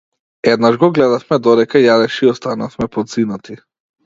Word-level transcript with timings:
Еднаш 0.51 0.77
го 0.83 0.87
гледавме 0.95 1.39
додека 1.49 1.83
јадеше 1.83 2.27
и 2.29 2.33
останавме 2.33 2.89
подзинати. 2.97 3.61